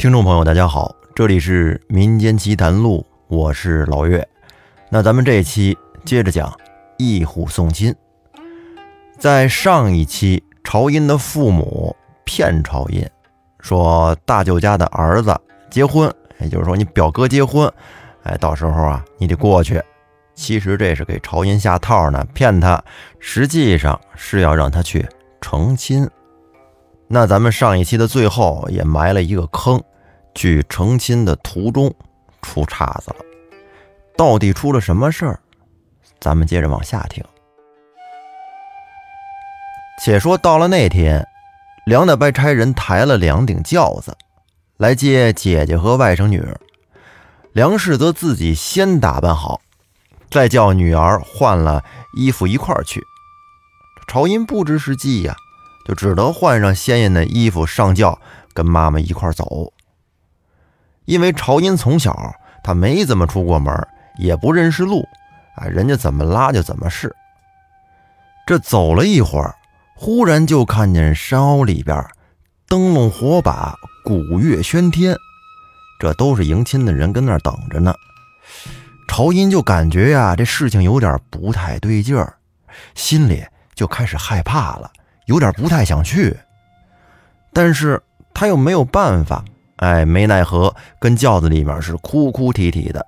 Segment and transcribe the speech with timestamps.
[0.00, 4.26] 听众朋友，大家好，这里是民间奇谈录，我是老岳。
[4.88, 5.76] 那咱们这一期
[6.06, 6.50] 接着讲
[6.96, 7.94] 一虎送亲。
[9.18, 11.94] 在上一期，朝音的父母
[12.24, 13.06] 骗朝音，
[13.60, 17.70] 说大舅家的儿子结婚，也就是说你表哥结婚，
[18.22, 19.82] 哎，到时候啊你得过去。
[20.34, 22.82] 其实这是给朝音下套呢，骗他，
[23.18, 25.06] 实际上是要让他去
[25.42, 26.08] 成亲。
[27.12, 29.82] 那咱们上一期的最后也埋了一个坑，
[30.32, 31.92] 去成亲的途中
[32.40, 33.16] 出岔子了，
[34.16, 35.40] 到底出了什么事儿？
[36.20, 37.24] 咱们接着往下听。
[40.00, 41.26] 且说到了那天，
[41.84, 44.16] 梁大伯差人抬了两顶轿子
[44.76, 46.56] 来接姐姐和外甥女儿，
[47.52, 49.60] 梁氏则自己先打扮好，
[50.30, 51.82] 再叫女儿换了
[52.16, 53.02] 衣服一块儿去。
[54.06, 55.34] 朝音不知是计呀。
[55.90, 58.16] 就只得换上鲜艳的衣服上轿，
[58.54, 59.72] 跟妈妈一块走。
[61.04, 62.32] 因为朝音从小
[62.62, 63.74] 他没怎么出过门，
[64.16, 65.04] 也不认识路，
[65.56, 67.12] 啊，人家怎么拉就怎么试。
[68.46, 69.52] 这走了一会儿，
[69.96, 72.06] 忽然就看见山坳里边
[72.68, 75.16] 灯笼火把、鼓乐喧天，
[75.98, 77.92] 这都是迎亲的人跟那儿等着呢。
[79.08, 82.36] 朝音就感觉呀，这事情有点不太对劲儿，
[82.94, 83.44] 心里
[83.74, 84.88] 就开始害怕了。
[85.30, 86.36] 有点不太想去，
[87.52, 88.02] 但是
[88.34, 89.44] 他又没有办法，
[89.76, 93.06] 哎，没奈何，跟轿子里面是哭哭啼啼的。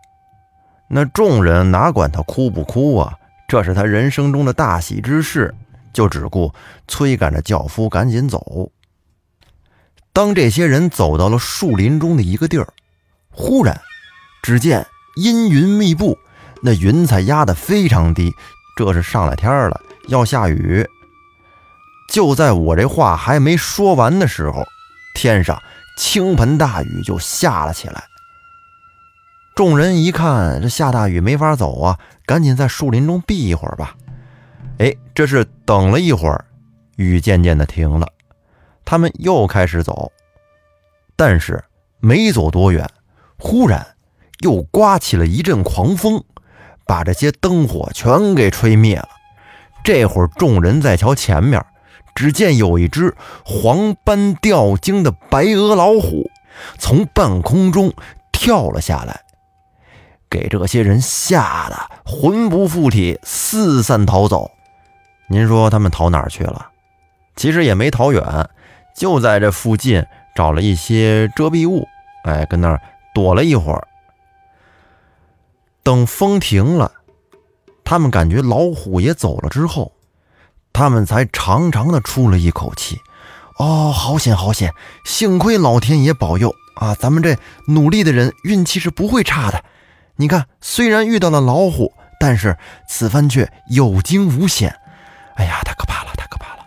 [0.89, 3.12] 那众人哪管他哭不哭啊？
[3.48, 5.53] 这是他人生中的大喜之事，
[5.92, 6.55] 就只顾
[6.87, 8.70] 催赶着轿夫赶紧走。
[10.12, 12.69] 当这些人走到了树林中的一个地儿，
[13.33, 13.81] 忽然
[14.45, 14.86] 只见
[15.17, 16.17] 阴云密布，
[16.62, 18.33] 那云彩压得非常低，
[18.77, 20.86] 这是上了天了，要下雨。
[22.12, 24.68] 就在我这话还没说完的时候，
[25.14, 25.58] 天上
[25.96, 28.05] 倾盆大雨就下了起来。
[29.55, 33.96] 众人一看这下大雨没法走啊，赶紧在树林中避一会儿吧。
[34.77, 36.45] 哎，这是等了一会儿，
[36.96, 38.06] 雨渐渐的停了，
[38.84, 40.12] 他们又开始走。
[41.17, 41.64] 但是
[41.98, 42.86] 没走多远，
[43.39, 43.86] 忽然
[44.40, 46.22] 又刮起了一阵狂风，
[46.84, 49.08] 把这些灯火全给吹灭了。
[49.83, 51.64] 这会儿众人在瞧前面。
[52.14, 53.14] 只见有一只
[53.45, 56.30] 黄斑吊睛的白额老虎
[56.78, 57.92] 从半空中
[58.30, 59.23] 跳了下来，
[60.28, 64.51] 给这些人吓得魂不附体，四散逃走。
[65.28, 66.68] 您说他们逃哪儿去了？
[67.36, 68.22] 其实也没逃远，
[68.95, 71.89] 就在这附近找了一些遮蔽物，
[72.24, 72.80] 哎，跟那儿
[73.14, 73.89] 躲了一会儿。
[75.83, 76.92] 等风停了，
[77.83, 79.90] 他们感觉老虎也走了之后。
[80.72, 83.00] 他们才长长的出了一口气，
[83.58, 84.74] 哦，好险好险！
[85.05, 86.94] 幸亏老天爷保佑啊！
[86.94, 89.64] 咱们这努力的人运气是不会差的。
[90.16, 92.56] 你看，虽然遇到了老虎，但是
[92.88, 94.74] 此番却有惊无险。
[95.36, 96.64] 哎呀，太可怕了，太可怕了！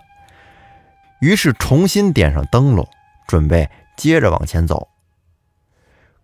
[1.20, 2.88] 于是重新点上灯笼，
[3.28, 4.88] 准备接着往前走。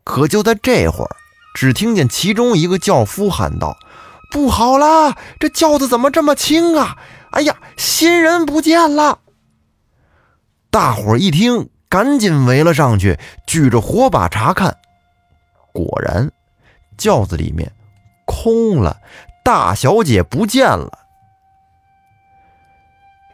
[0.03, 1.15] 可就在这会儿，
[1.55, 3.77] 只听见其中一个轿夫喊道
[4.31, 5.15] ：“不好啦！
[5.39, 6.97] 这轿子怎么这么轻啊？”
[7.31, 9.19] 哎呀，新人不见了！
[10.69, 14.77] 大伙一听，赶紧围了上去，举着火把查看。
[15.73, 16.31] 果然，
[16.97, 17.71] 轿子里面
[18.25, 18.97] 空了，
[19.43, 20.99] 大小姐不见了。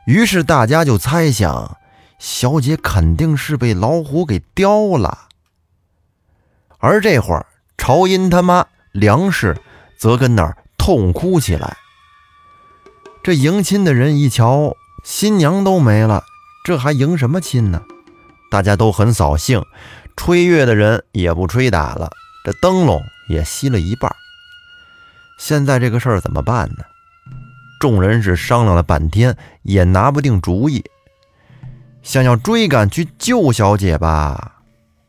[0.06, 1.78] 于是大家就猜想，
[2.20, 5.28] 小姐肯定是被老虎给叼了。
[6.78, 7.46] 而这会儿，
[7.78, 9.58] 朝音他妈梁氏
[9.98, 11.76] 则跟那儿痛哭起来。
[13.28, 16.24] 这迎亲的人一瞧，新娘都没了，
[16.64, 17.84] 这还迎什么亲呢？
[18.50, 19.66] 大家都很扫兴，
[20.16, 22.10] 吹乐的人也不吹打了，
[22.46, 24.10] 这灯笼也熄了一半。
[25.38, 26.86] 现在这个事儿怎么办呢？
[27.82, 30.82] 众人是商量了半天，也拿不定主意。
[32.04, 34.62] 想要追赶去救小姐吧，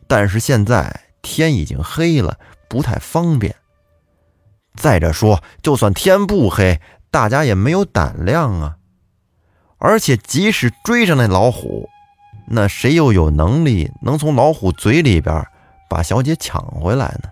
[0.08, 2.36] 但是现在天已经黑了，
[2.68, 3.54] 不太方便。
[4.74, 8.76] 再者说，就算天不黑，大家也没有胆量啊！
[9.78, 11.88] 而且即使追上那老虎，
[12.48, 15.46] 那谁又有能力能从老虎嘴里边
[15.88, 17.30] 把小姐抢回来呢？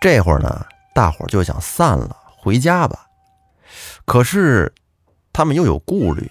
[0.00, 3.06] 这会儿呢，大伙就想散了，回家吧。
[4.04, 4.74] 可是
[5.32, 6.30] 他们又有顾虑，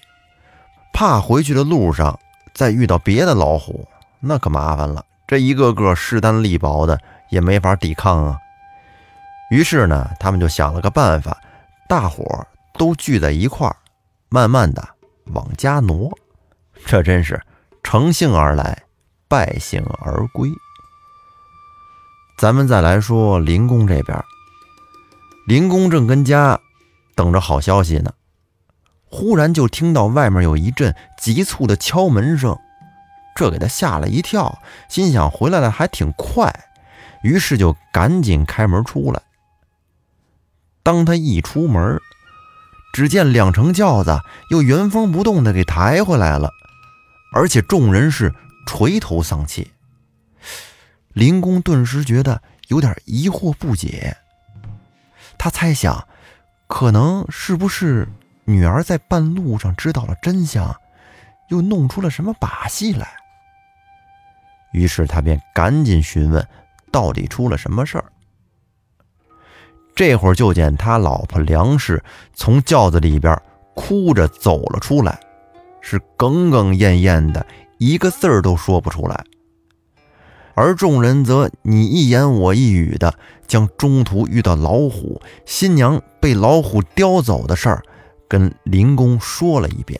[0.94, 2.20] 怕回去的路上
[2.54, 3.88] 再遇到别的老虎，
[4.20, 5.06] 那可麻烦了。
[5.26, 7.00] 这一个个势单力薄的，
[7.30, 8.40] 也没法抵抗啊。
[9.50, 11.38] 于是呢，他们就想了个办法。
[11.88, 12.46] 大伙
[12.78, 13.76] 都聚在一块儿，
[14.28, 14.86] 慢慢的
[15.28, 16.12] 往家挪，
[16.86, 17.42] 这真是
[17.82, 18.84] 乘兴而来，
[19.30, 20.50] 败兴而归。
[22.38, 24.22] 咱们再来说林公这边，
[25.48, 26.60] 林公正跟家
[27.16, 28.12] 等着好消息呢，
[29.10, 32.60] 忽然就听到外面有一阵急促的敲门声，
[33.34, 34.60] 这给他吓了一跳，
[34.90, 36.54] 心想回来的还挺快，
[37.24, 39.22] 于是就赶紧开门出来。
[40.88, 42.00] 当他一出门，
[42.94, 46.50] 只见两乘轿子又原封不动的给抬回来了，
[47.34, 48.34] 而且众人是
[48.66, 49.70] 垂头丧气。
[51.10, 54.16] 林公顿时觉得有点疑惑不解，
[55.38, 56.08] 他猜想，
[56.68, 58.08] 可能是不是
[58.46, 60.74] 女儿在半路上知道了真相，
[61.50, 63.10] 又弄出了什么把戏来？
[64.72, 66.48] 于是他便赶紧询问，
[66.94, 68.06] 到底出了什么事儿。
[69.98, 72.04] 这会儿就见他老婆梁氏
[72.36, 73.36] 从轿子里边
[73.74, 75.20] 哭着走了出来，
[75.82, 77.44] 是哽哽咽咽的，
[77.80, 79.24] 一个字儿都说不出来。
[80.54, 83.12] 而众人则你一言我一语的
[83.48, 87.82] 将中途遇到老虎、新娘被老虎叼走的事儿
[88.28, 90.00] 跟林公说了一遍。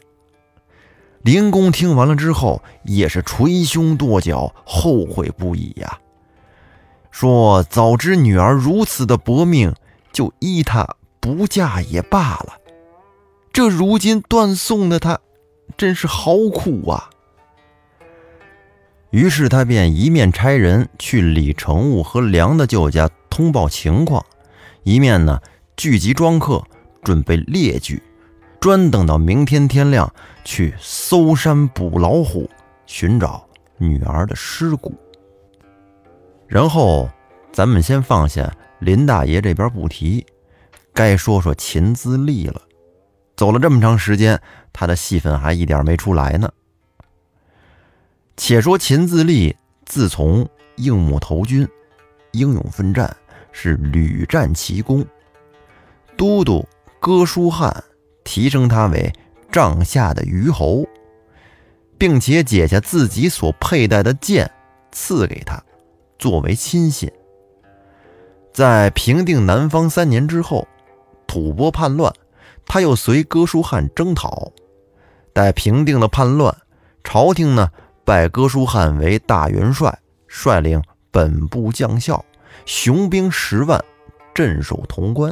[1.24, 5.98] 林公听完了之后也是捶胸跺脚，后悔不已呀，
[7.10, 9.74] 说早知女儿如此的薄命，
[10.18, 12.58] 就依她不嫁也罢了。
[13.54, 15.20] 这如今断送的她，
[15.78, 17.12] 真是好苦啊。
[19.12, 24.26] 于是他便一面差人去李成武和梁的舅家通报情况，
[24.82, 25.40] 一面呢
[25.76, 26.64] 聚集庄客，
[27.04, 28.02] 准备猎具，
[28.60, 30.12] 专等到明天天亮
[30.44, 32.50] 去搜山捕老虎，
[32.88, 33.48] 寻找
[33.78, 34.96] 女儿的尸骨。
[36.48, 37.08] 然后
[37.54, 40.26] 咱们先放下林大爷这边不提，
[40.94, 42.62] 该说说秦自立了。
[43.36, 44.42] 走了这么长时间，
[44.74, 46.52] 他的戏份还一点没出来呢。
[48.36, 51.68] 且说秦自立自从应募投军，
[52.32, 53.16] 英勇奋战，
[53.52, 55.06] 是屡战奇功。
[56.16, 56.68] 都督
[57.00, 57.84] 哥舒翰
[58.24, 59.12] 提升他为
[59.52, 60.84] 帐下的虞侯，
[61.98, 64.52] 并且解下自己所佩戴的剑
[64.92, 65.64] 赐给他，
[66.18, 67.12] 作为亲信。
[68.58, 70.68] 在平定南方三年之后，
[71.28, 72.12] 吐蕃叛乱，
[72.66, 74.52] 他又随哥舒翰征讨。
[75.32, 76.58] 待平定了叛乱，
[77.04, 77.70] 朝廷呢？
[78.04, 79.96] 拜哥舒翰为大元帅，
[80.28, 80.82] 率领
[81.12, 82.26] 本部将校，
[82.66, 83.80] 雄兵十万，
[84.34, 85.32] 镇守潼关。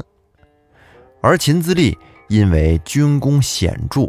[1.19, 4.07] 而秦自立因为军功显著，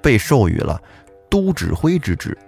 [0.00, 0.80] 被授予了
[1.28, 2.38] 都指挥之职。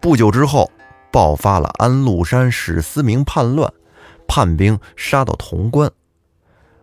[0.00, 0.68] 不久之后，
[1.12, 3.72] 爆发了安禄山史思明叛乱，
[4.32, 5.90] 叛兵杀到潼关，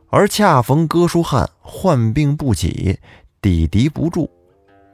[0.09, 2.99] 而恰逢哥舒翰患病不起，
[3.41, 4.29] 抵敌不住，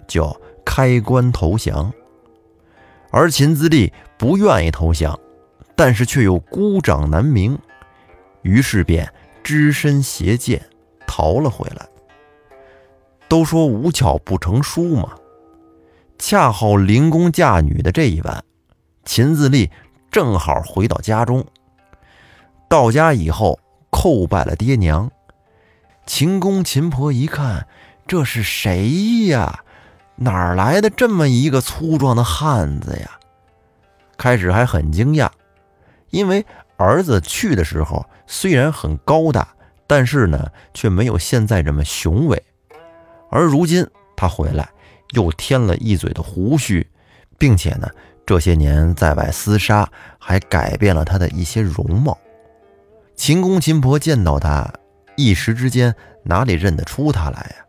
[0.07, 1.91] 就开关投降。
[3.09, 5.19] 而秦自立不愿意投降，
[5.75, 7.57] 但是却又孤掌难鸣，
[8.43, 9.11] 于是便
[9.43, 10.63] 只身携剑
[11.07, 11.87] 逃了回来。
[13.27, 15.15] 都说无巧不成书嘛，
[16.19, 18.43] 恰好灵公嫁女的这一晚，
[19.05, 19.71] 秦自立
[20.11, 21.43] 正好回到家中。
[22.73, 23.59] 到家以后
[23.91, 25.11] 叩拜了爹娘，
[26.07, 27.67] 秦公秦婆一看，
[28.07, 29.63] 这是谁呀？
[30.15, 33.11] 哪来的这么一个粗壮的汉子呀？
[34.17, 35.29] 开始还很惊讶，
[36.09, 36.43] 因为
[36.75, 39.47] 儿子去的时候虽然很高大，
[39.85, 42.41] 但是呢却没有现在这么雄伟。
[43.29, 44.67] 而如今他回来，
[45.11, 46.89] 又添了一嘴的胡须，
[47.37, 47.87] 并且呢
[48.25, 49.87] 这些年在外厮杀，
[50.17, 52.17] 还改变了他的一些容貌。
[53.15, 54.73] 秦公秦婆见到他，
[55.15, 57.65] 一时之间哪里认得出他来呀？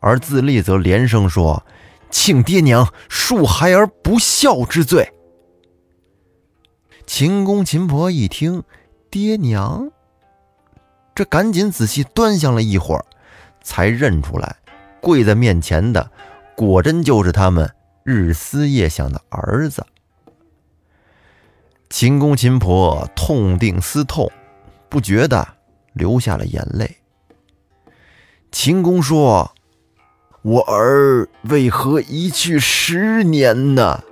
[0.00, 1.64] 而自立则连声说
[2.10, 5.12] ：“请爹娘恕孩儿不孝之罪。”
[7.06, 8.62] 秦公秦婆一听，
[9.10, 9.90] 爹娘，
[11.14, 13.04] 这赶紧仔细端详了一会儿，
[13.62, 14.56] 才认出来，
[15.00, 16.10] 跪在面前的
[16.56, 17.72] 果真就是他们
[18.04, 19.84] 日思夜想的儿子。
[21.88, 24.30] 秦公秦婆痛定思痛，
[24.88, 25.46] 不觉的
[25.92, 26.96] 流下了眼泪。
[28.50, 29.52] 秦公说。
[30.42, 34.04] 我儿为何一去十年呢？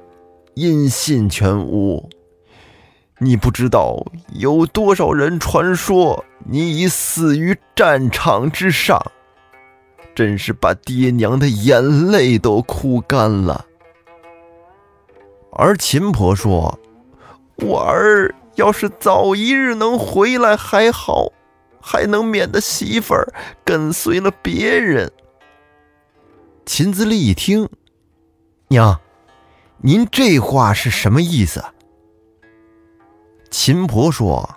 [0.55, 2.11] 音信全无。
[3.19, 9.01] 你不知道有多少人传说你已死于战场之上，
[10.13, 13.67] 真是把爹娘的眼泪都哭干了。
[15.53, 16.77] 而秦婆说
[17.57, 21.33] ：“我儿要是早一日能回来还好，
[21.81, 23.33] 还能免得媳妇儿
[23.65, 25.11] 跟随了别人。”
[26.67, 27.69] 秦自立一听，
[28.69, 29.01] 娘，
[29.79, 31.63] 您这话是什么意思？”
[33.51, 34.57] 秦婆说：“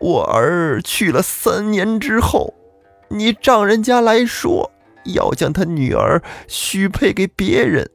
[0.00, 2.54] 我儿去了三年之后，
[3.08, 4.70] 你丈人家来说
[5.04, 7.88] 要将他女儿许配给别人，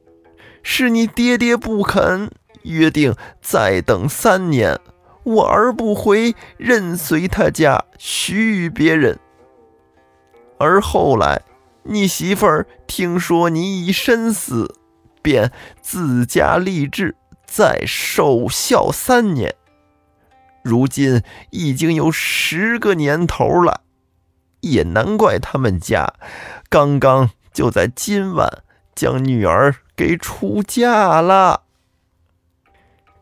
[0.62, 2.30] 是你爹爹不肯，
[2.66, 4.78] 约定再等三年，
[5.24, 9.18] 我儿不回，任随他家许与别人。
[10.58, 11.42] 而后来，
[11.82, 14.74] 你媳妇儿听说你已身死，
[15.22, 19.54] 便自家立志再守孝三年。”
[20.64, 23.82] 如今已经有十个年头了，
[24.62, 26.14] 也难怪他们家
[26.68, 31.65] 刚刚就在今晚将女儿给出嫁了。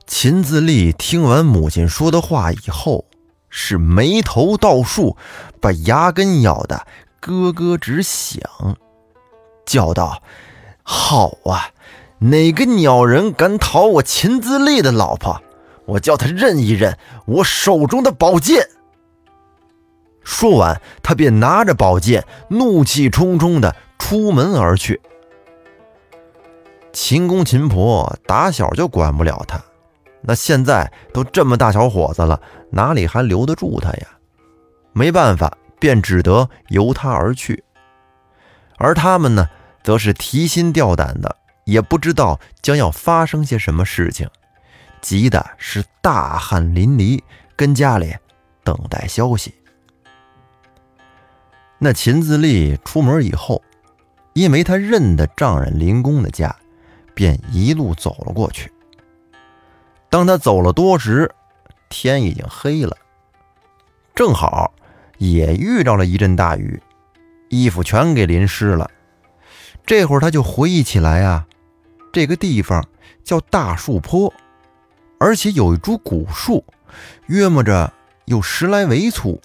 [0.06, 3.06] 秦自立听完母亲说的话以后，
[3.48, 5.16] 是眉头倒竖，
[5.60, 6.86] 把牙根咬得
[7.20, 8.40] 咯咯直响，
[9.64, 10.22] 叫道
[10.84, 11.70] ：“好啊，
[12.18, 15.40] 哪个鸟人敢讨我秦自立的老婆？”
[15.86, 16.96] 我叫他认一认
[17.26, 18.68] 我手中的宝剑。
[20.22, 25.00] 说完，他便拿着宝剑，怒气冲冲地出门而去。
[26.92, 29.62] 秦公秦婆打小就管不了他，
[30.26, 32.40] 那现在都这么大小伙子了，
[32.70, 34.08] 哪里还留得住他呀？
[34.92, 37.62] 没办法，便只得由他而去。
[38.78, 39.48] 而他们呢，
[39.82, 44.28] 则是提心吊胆的，也不知道将要发生些什么事情。
[45.02, 47.20] 急的是大汗淋漓，
[47.54, 48.16] 跟家里
[48.62, 49.54] 等待消息。
[51.78, 53.62] 那秦自立出门以后，
[54.32, 56.56] 因为他认得丈人林公的家，
[57.14, 58.72] 便一路走了过去。
[60.14, 61.28] 当他走了多时，
[61.88, 62.96] 天已经黑了，
[64.14, 64.72] 正好
[65.18, 66.80] 也遇着了一阵大雨，
[67.48, 68.88] 衣服全给淋湿了。
[69.84, 71.44] 这会儿他就回忆起来啊，
[72.12, 72.86] 这个地方
[73.24, 74.32] 叫大树坡。
[75.18, 76.64] 而且有一株古树，
[77.26, 77.92] 约摸着
[78.26, 79.42] 有十来围粗，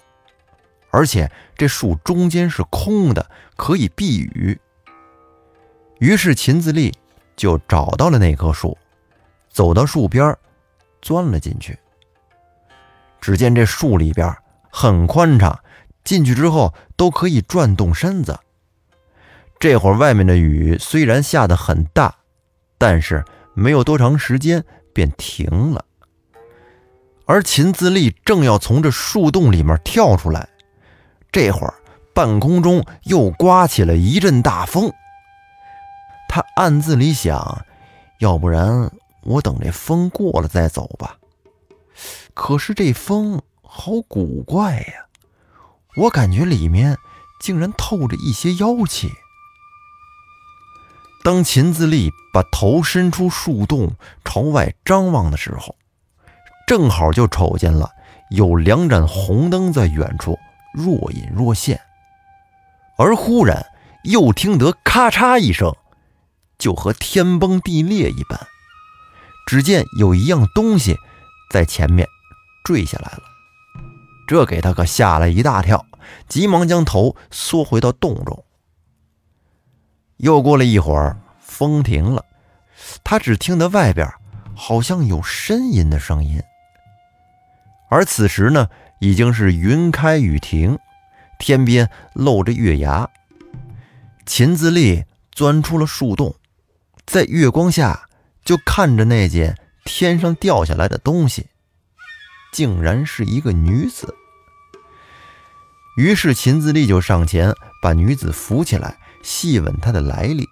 [0.92, 4.56] 而且这树中间是空的，可以避雨。
[5.98, 6.94] 于是秦自立
[7.34, 8.78] 就找到了那棵树，
[9.48, 10.32] 走到树边，
[11.02, 11.78] 钻了进去。
[13.20, 14.34] 只见这树里边
[14.70, 15.58] 很宽敞，
[16.04, 18.38] 进去之后都可以转动身子。
[19.58, 22.14] 这会儿外面的雨虽然下得很大，
[22.78, 24.64] 但是没有多长时间。
[24.92, 25.84] 便停了，
[27.24, 30.48] 而秦自立正要从这树洞里面跳出来，
[31.30, 31.72] 这会儿
[32.12, 34.92] 半空中又刮起了一阵大风。
[36.28, 37.64] 他暗自里想：
[38.18, 38.90] 要不然
[39.22, 41.18] 我等这风过了再走吧。
[42.34, 45.06] 可是这风好古怪呀，
[45.96, 46.96] 我感觉里面
[47.40, 49.10] 竟然透着一些妖气。
[51.22, 53.92] 当秦自立把头伸出树洞
[54.24, 55.76] 朝外张望的时候，
[56.66, 57.90] 正好就瞅见了
[58.30, 60.38] 有两盏红灯在远处
[60.72, 61.78] 若隐若现，
[62.96, 63.66] 而忽然
[64.04, 65.76] 又听得咔嚓一声，
[66.56, 68.40] 就和天崩地裂一般。
[69.50, 70.96] 只见有一样东西
[71.50, 72.06] 在前面
[72.62, 73.22] 坠下来了，
[74.28, 75.84] 这给他可吓了一大跳，
[76.28, 78.44] 急忙将头缩回到洞中。
[80.18, 82.24] 又过了一会儿，风停了，
[83.02, 84.08] 他只听得外边
[84.54, 86.40] 好像有呻吟的声音。
[87.88, 88.68] 而此时呢，
[89.00, 90.78] 已经是云开雨停，
[91.40, 93.10] 天边露着月牙。
[94.24, 96.36] 秦自立钻出了树洞，
[97.04, 98.06] 在月光下
[98.50, 101.46] 就看着那件天上掉下来的东西，
[102.50, 104.12] 竟然是一个女子。
[105.96, 108.98] 于是秦自立就上前把女子扶起来。
[109.22, 110.48] 细问她的来历，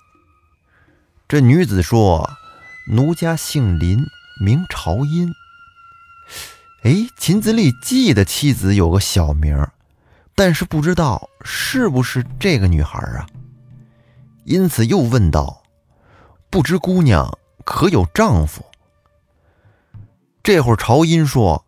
[1.26, 2.30] 这女子说
[2.86, 3.98] ：“奴家姓林，
[4.40, 5.34] 名朝音。”
[6.84, 9.66] 哎，秦自立记得妻子有个小名，
[10.36, 13.26] 但是不知道是不是这个女孩啊，
[14.44, 15.64] 因此又问道
[16.48, 17.36] ：“不知姑娘
[17.68, 18.64] 可有丈夫？”
[20.42, 21.66] 这会儿朝音说：“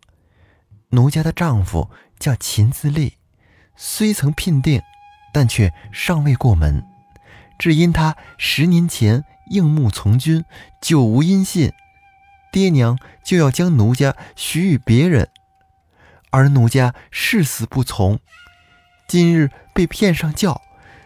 [0.97, 3.19] 奴家的丈夫叫秦自立，
[3.77, 4.81] 虽曾聘定，
[5.31, 6.83] 但却尚未过门。”
[7.61, 10.47] 只因他十年前应募从军，
[10.81, 11.71] 久无音信，
[12.51, 15.29] 爹娘就要将奴家许与别人，
[16.31, 18.19] 而奴家誓死不从。
[19.07, 20.63] 今日被骗上轿，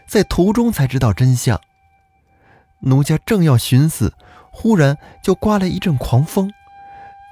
[0.07, 1.61] 在途中才知道真相。
[2.83, 4.15] 奴家正要寻死，
[4.55, 6.51] 忽然就刮来一阵狂风，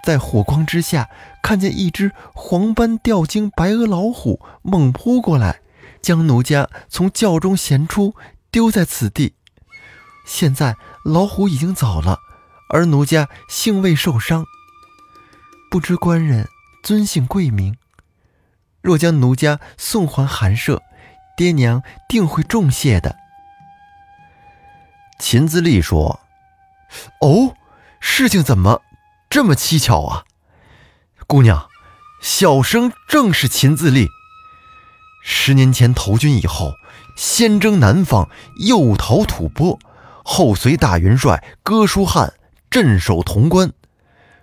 [0.04, 1.08] 在火光之下，
[1.42, 5.60] 看见一只黄斑吊睛白额老虎猛扑过来，
[6.02, 8.14] 将奴家从轿中衔出。
[8.50, 9.32] 丢在此地，
[10.26, 10.76] 现在
[11.06, 12.18] 老虎已经走了，
[12.68, 14.44] 而奴家幸未受伤。
[15.70, 16.46] 不知官人
[16.82, 17.78] 尊姓贵名？
[18.82, 20.82] 若将奴家送还寒舍，
[21.34, 23.16] 爹娘定会重谢的。
[25.18, 26.20] 秦自立说
[27.20, 27.54] ：“哦，
[28.00, 28.82] 事情怎么
[29.30, 30.24] 这么蹊跷啊？
[31.26, 31.68] 姑娘，
[32.20, 34.08] 小生正是秦自立。
[35.24, 36.74] 十年前投军以后，
[37.16, 39.78] 先征南方，又讨吐蕃，
[40.24, 42.34] 后随大元帅哥舒翰
[42.70, 43.72] 镇守潼关。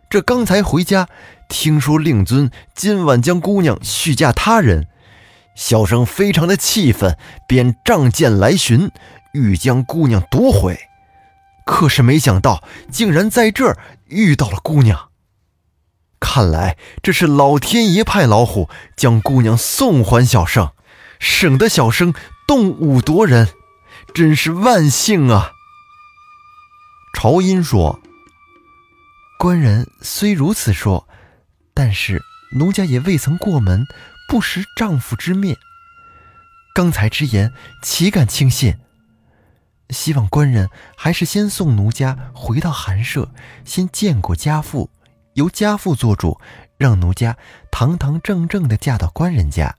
[0.10, 1.08] 这刚才回家，
[1.50, 4.88] 听说令尊今晚将姑娘许嫁他人，
[5.56, 8.92] 小生非常的气愤，便仗剑来寻。”
[9.32, 10.80] 欲将姑娘夺回，
[11.70, 15.12] 可是没想到竟然在这儿遇到了姑娘。
[16.20, 20.72] 看来这是老天爷派老虎将姑娘送还小生，
[21.20, 22.12] 省得小生
[22.48, 23.50] 动武夺人，
[24.16, 25.52] 真是万幸啊！
[27.14, 28.02] 朝音说
[29.38, 31.08] ：“官人虽如此说，
[31.76, 32.20] 但是
[32.58, 33.86] 奴家也未曾过门，
[34.28, 35.56] 不识丈夫之面。
[36.74, 38.80] 刚才之言，岂敢轻信？”
[39.90, 43.32] 希望官人还是先送奴家回到寒舍，
[43.66, 44.90] 先见过家父，
[45.34, 46.40] 由家父做主，
[46.78, 47.36] 让奴家
[47.72, 49.76] 堂堂正正的嫁到官人家，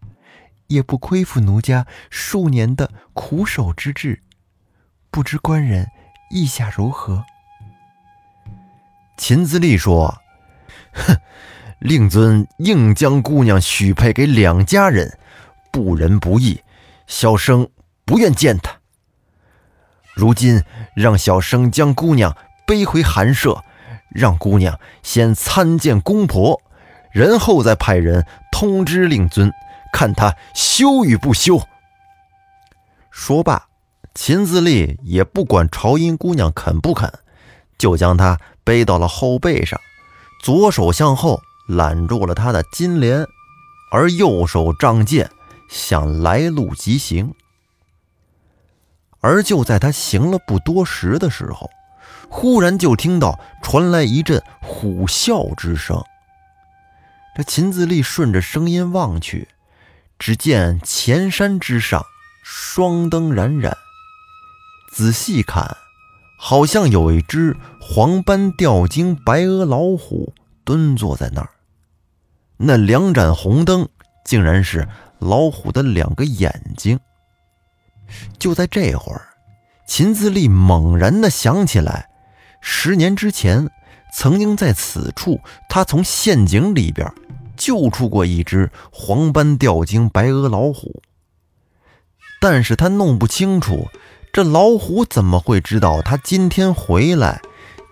[0.67, 4.23] 也不亏负奴家数年的苦守之志。
[5.13, 5.89] 不知官人
[6.31, 7.25] 意下如何？
[9.17, 10.21] 秦自立说
[10.93, 11.17] ：“哼，
[11.79, 15.19] 令尊硬将姑娘许配给两家人，
[15.71, 16.63] 不仁不义，
[17.07, 17.69] 小生
[18.05, 18.79] 不愿见他。”
[20.21, 20.63] 如今
[20.95, 22.37] 让小生将姑娘
[22.67, 23.65] 背回寒舍，
[24.11, 26.61] 让姑娘先参见公婆，
[27.11, 29.51] 然后再派人通知令尊，
[29.95, 31.63] 看他休与不休。
[33.11, 33.69] 说罢，
[34.15, 37.11] 秦自立也不管朝音姑娘肯不肯，
[37.79, 39.81] 就将她背到了后背上，
[40.43, 43.27] 左手向后揽住了她的金莲，
[43.91, 45.31] 而右手仗剑
[45.71, 47.33] 向来路疾行。
[49.21, 51.71] 而就在他行了不多时的时候，
[52.29, 56.03] 忽然就听到传来一阵虎啸之声。
[57.37, 59.49] 这秦自立顺着声音望去，
[60.19, 62.05] 只见前山之上
[62.43, 63.77] 双灯冉冉，
[64.93, 65.77] 仔细看，
[66.39, 71.51] 好像有一只黄斑吊睛白额老虎蹲坐在那儿。
[72.57, 73.89] 那两盏红灯
[74.25, 76.99] 竟然是老虎的两个眼睛。
[78.39, 79.29] 就在这会儿，
[79.87, 82.09] 秦自立猛然的想起来，
[82.61, 83.71] 十年之前
[84.15, 87.13] 曾经在此处，他从陷阱里边
[87.57, 91.03] 救出过一只黄斑吊睛白额老虎。
[92.41, 93.89] 但是他弄不清楚，
[94.33, 97.43] 这老虎怎么会知道他今天回来，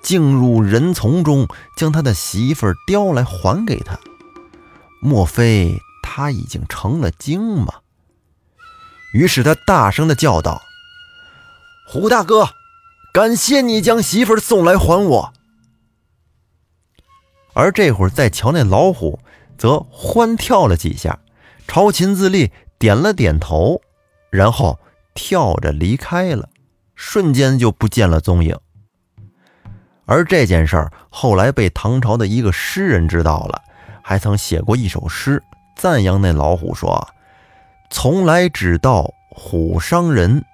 [0.02, 3.98] 进入人丛中将他的媳妇叼来还给他？
[5.00, 7.74] 莫非他已经成了精吗？
[9.12, 10.62] 于是他大声的叫道
[11.88, 12.51] ：“胡大哥，
[13.12, 15.33] 感谢你将媳妇送来还我。”
[17.55, 19.18] 而这会儿再瞧那老虎，
[19.57, 21.18] 则欢跳了几下，
[21.66, 23.81] 朝秦自立点了点头，
[24.31, 24.79] 然后
[25.14, 26.51] 跳着离开了，
[26.94, 28.57] 瞬间就不见了踪影。
[30.05, 33.62] 而这件事儿后来被唐朝的一个诗人知道了，
[34.03, 35.42] 还曾写过一首诗
[35.77, 37.09] 赞扬那老虎，说。
[37.90, 40.44] 从来只道虎伤人，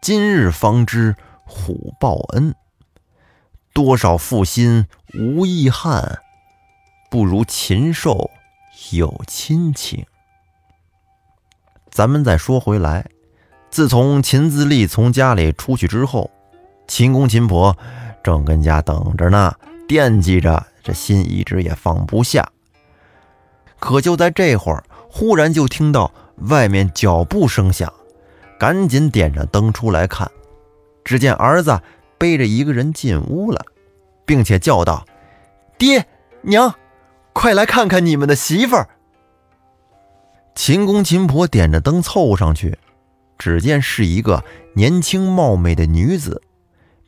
[0.00, 2.54] 今日方知虎报恩。
[3.74, 6.20] 多少负心无义汉，
[7.10, 8.30] 不如禽兽
[8.92, 10.06] 有亲情。
[11.90, 13.06] 咱们再说回来，
[13.70, 16.30] 自从秦自立从家里出去之后，
[16.88, 17.76] 秦公秦婆
[18.22, 19.54] 正跟家等着呢，
[19.86, 22.48] 惦记着，这心一直也放不下。
[23.78, 26.10] 可就在这会儿，忽然就听到。
[26.36, 27.92] 外面脚步声响，
[28.58, 30.30] 赶紧点着灯出来看，
[31.04, 31.80] 只见儿子
[32.18, 33.64] 背着一个人进屋了，
[34.24, 35.06] 并且叫道
[35.78, 36.06] ：“爹
[36.42, 36.74] 娘，
[37.32, 38.88] 快来看看你们的媳妇儿。”
[40.54, 42.78] 秦公秦婆点着灯凑上去，
[43.38, 44.42] 只见是一个
[44.74, 46.40] 年轻貌美的女子，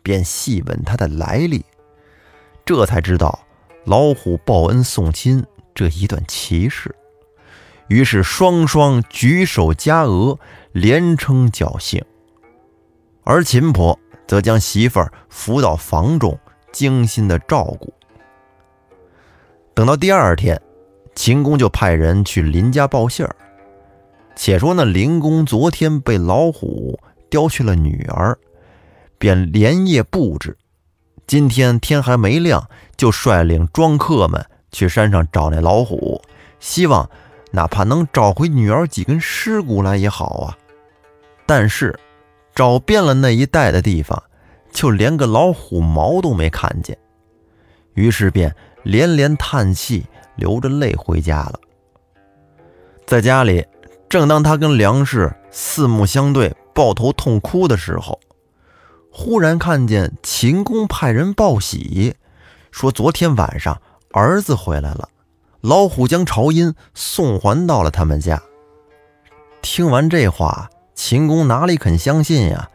[0.02, 1.64] 便细问她的来历，
[2.64, 3.38] 这才知道
[3.84, 6.94] 老虎报恩送亲这一段奇事。
[7.88, 10.38] 于是双双举手加额，
[10.72, 12.04] 连称侥幸。
[13.24, 16.38] 而秦婆则将媳妇儿扶到房中，
[16.72, 17.92] 精心的照顾。
[19.74, 20.60] 等到第二天，
[21.14, 23.34] 秦公就派人去林家报信儿。
[24.34, 28.38] 且说那林公昨天被老虎叼去了女儿，
[29.18, 30.56] 便连夜布置，
[31.26, 36.20] 今天天还没亮，就率领庄客们去山上找那老虎，
[36.60, 37.08] 希望
[37.50, 40.58] 哪怕能找回女儿几根尸骨来也好啊。
[41.46, 41.98] 但是
[42.54, 44.22] 找遍了那一带的地方，
[44.72, 46.96] 就连个老虎毛都没看见。
[47.94, 50.04] 于是便连连叹气，
[50.34, 51.60] 流着泪回家了。
[53.06, 53.64] 在家里，
[54.08, 58.18] 正当他跟梁氏四目相对、抱头痛哭的时候，
[59.10, 62.14] 忽然看见秦公派人报喜，
[62.70, 63.80] 说昨天晚上
[64.12, 65.08] 儿子回来了，
[65.66, 68.40] 老虎将朝音送还到了他们家。
[69.62, 72.70] 听完这话，秦公哪里肯相信呀？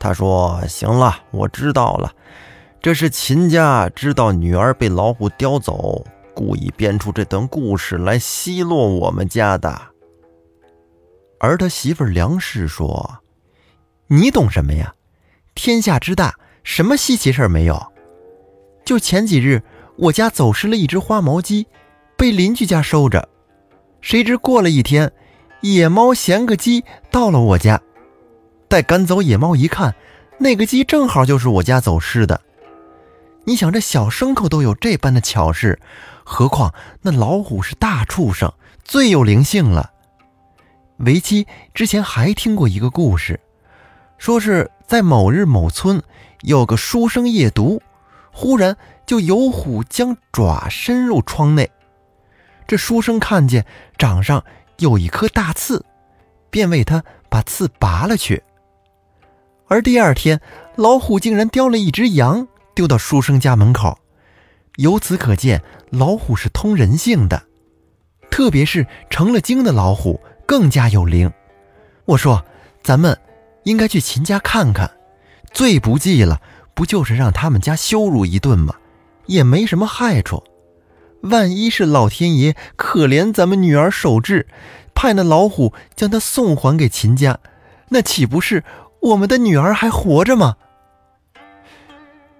[0.00, 2.12] 他说：“行了，我知道了，
[2.82, 9.80] 这是秦家知道女儿被老虎叼走，故意编出这段故事来奚落我们家的。”
[11.38, 13.18] 而他媳妇梁氏说
[14.10, 14.92] ：“你懂什么呀？”
[15.54, 17.80] 天下之大，什么稀奇事儿没有？
[18.84, 19.62] 就前几日，
[19.96, 21.68] 我家走失了一只花毛鸡，
[22.16, 23.28] 被邻居家收着。
[24.00, 25.12] 谁知过了一天，
[25.60, 27.80] 野猫衔个鸡到了我家，
[28.68, 29.94] 待赶走野猫一看，
[30.38, 32.40] 那个鸡正好就是我家走失的。
[33.44, 35.78] 你想，这小牲口都有这般的巧事，
[36.24, 38.52] 何况那老虎是大畜生，
[38.84, 39.90] 最有灵性了。
[40.98, 43.40] 为妻之前还听过一个故事。
[44.16, 46.02] 说是在某日某村
[46.42, 47.82] 有个书生夜读，
[48.32, 51.70] 忽然就有虎将爪伸入窗内。
[52.66, 53.64] 这书生看见
[53.98, 54.44] 掌上
[54.78, 55.84] 有一颗大刺，
[56.50, 58.42] 便为他把刺拔了去。
[59.68, 60.40] 而第二天，
[60.76, 63.98] 老虎竟然叼了一只羊丢到书生家门口。
[64.76, 67.42] 由此可见，老虎是通人性的，
[68.30, 71.32] 特别是成了精的老虎更加有灵。
[72.04, 72.44] 我说，
[72.82, 73.18] 咱们。
[73.64, 74.90] 应该去秦家看看，
[75.50, 76.38] 最不济了，
[76.74, 78.74] 不就是让他们家羞辱一顿吗？
[79.24, 80.44] 也没什么害处。
[81.24, 84.46] 万一是老天爷可怜咱们女儿守志，
[84.94, 87.38] 派那老虎将她送还给秦家，
[87.88, 88.62] 那岂不是
[89.00, 90.56] 我们的女儿还活着吗？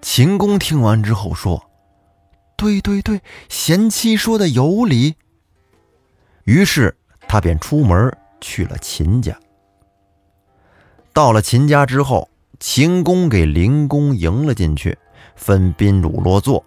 [0.01, 1.69] 秦公听完之后说
[2.55, 5.15] ：“对对对，贤妻说的有理。”
[6.45, 6.95] 于是
[7.27, 9.35] 他便出门去了秦家。
[11.11, 14.95] 到了秦家之后，秦公给灵公迎了进去，
[15.35, 16.63] 分宾主落座。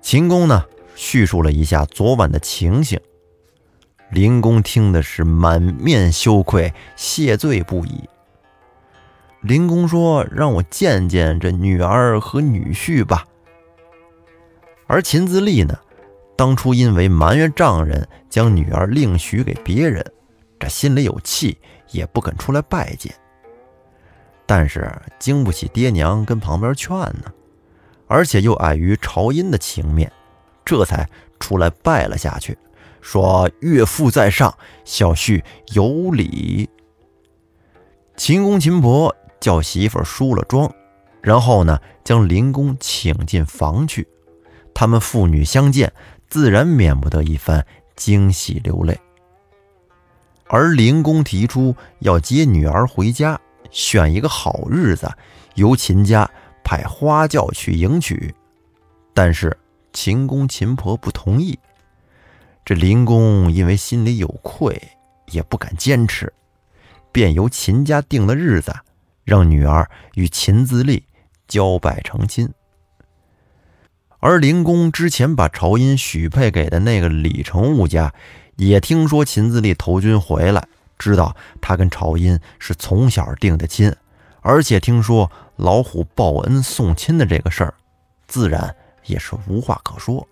[0.00, 0.64] 秦公呢，
[0.96, 2.98] 叙述了一下昨晚的情形。
[4.10, 8.08] 林公听的是满面羞愧，谢罪不已。
[9.42, 13.24] 林公说：“让我见见这女儿和女婿吧。”
[14.88, 15.76] 而秦自立呢，
[16.36, 20.04] 当初因为埋怨丈人将女儿另许给别人，
[20.58, 21.58] 这心里有气，
[21.90, 23.14] 也不肯出来拜见。
[24.46, 27.32] 但是经不起爹娘跟旁边劝呢，
[28.06, 30.10] 而且又碍于朝音的情面，
[30.66, 31.08] 这才
[31.40, 32.58] 出来拜了下去，
[33.00, 36.68] 说岳父在上，小婿有礼。
[38.16, 40.70] 秦公秦婆叫媳妇梳了妆，
[41.22, 44.06] 然后呢，将林公请进房去。
[44.74, 45.90] 他们父女相见，
[46.28, 48.98] 自然免不得一番惊喜流泪。
[50.48, 53.40] 而林公提出要接女儿回家。
[53.72, 55.12] 选一个好日子，
[55.56, 56.30] 由秦家
[56.62, 58.32] 派花轿去迎娶，
[59.12, 59.54] 但是
[59.96, 61.58] 秦公秦婆不同意。
[62.66, 64.78] 这林公因为心里有愧，
[65.32, 66.30] 也不敢坚持，
[67.10, 68.74] 便由秦家定了日子，
[69.24, 71.02] 让女儿与秦自立
[71.48, 72.52] 交拜成亲。
[74.20, 78.12] 而林公之前把朝音许配给的那个李成武家，
[78.56, 80.68] 也听说秦自立投军回来。
[80.98, 83.94] 知道他跟朝音是从小定的亲，
[84.42, 87.74] 而且听说老虎报恩送亲的这个事儿，
[88.28, 90.26] 自然也是无话可说。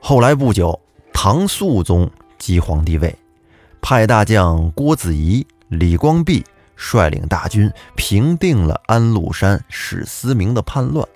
[0.00, 0.80] 后来不久，
[1.12, 3.16] 唐肃宗即皇帝位，
[3.80, 6.44] 派大将郭子仪、李光弼
[6.76, 11.06] 率领大军平定了安禄山、史思明的叛乱。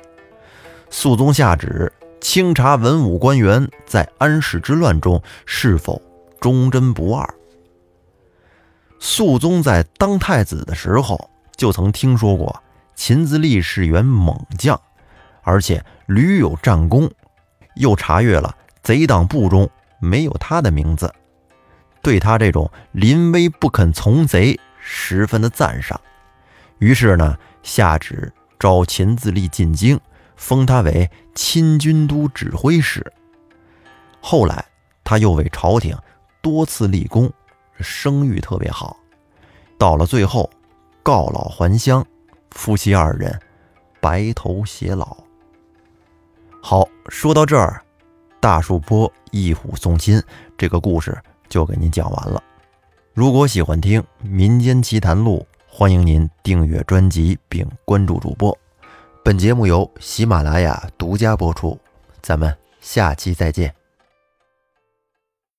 [0.88, 6.00] 肃宗下旨清查文武官员在安史之乱中是否
[6.40, 7.29] 忠贞不二。
[9.00, 12.62] 肃宗在当太子的时候，就曾听说过
[12.94, 14.81] 秦自立是员猛将，
[15.42, 17.11] 而且屡有战功，
[17.75, 19.69] 又查阅了贼党部中
[20.01, 21.12] 没有他的名字，
[22.03, 26.01] 对他这种临危不肯从贼十分的赞赏。
[26.79, 29.99] 于是呢，下旨召秦自立进京，
[30.37, 33.12] 封他为亲军都指挥使。
[34.21, 34.64] 后来
[35.03, 35.97] 他又为朝廷
[36.40, 37.33] 多次立功。
[37.79, 38.97] 声誉特别好，
[39.77, 40.49] 到了最后
[41.03, 42.03] 告老还乡，
[42.53, 43.38] 夫妻二人
[44.01, 45.26] 白头偕老。
[46.68, 47.81] 好，说到这儿，
[48.40, 50.20] 大树坡一虎送亲
[50.59, 51.16] 这个故事
[51.48, 52.42] 就给您讲完了。
[53.14, 58.59] 如果喜欢听《民间奇谈录》，欢迎您订阅专辑并关注主播。
[59.22, 61.79] 本节目由喜马拉雅独家播出，
[62.20, 63.72] 咱们下期再见。